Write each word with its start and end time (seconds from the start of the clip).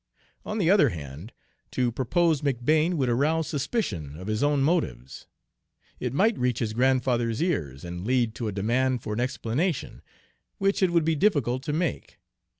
On 0.47 0.57
the 0.57 0.67
other 0.71 0.89
hand, 0.89 1.31
to 1.69 1.91
propose 1.91 2.41
McBane 2.41 2.95
would 2.95 3.07
arouse 3.07 3.47
suspicion 3.47 4.17
of 4.17 4.25
his 4.25 4.41
own 4.41 4.63
motives; 4.63 5.27
it 5.99 6.11
might 6.11 6.35
reach 6.39 6.57
his 6.57 6.73
grandfather's 6.73 7.39
ears, 7.39 7.85
and 7.85 8.03
lead 8.03 8.33
to 8.33 8.47
a 8.47 8.51
demand 8.51 9.03
for 9.03 9.13
an 9.13 9.19
explanation, 9.19 10.01
which 10.57 10.81
it 10.81 10.89
would 10.89 11.05
be 11.05 11.13
difficult 11.13 11.61
to 11.65 11.73
make. 11.73 12.17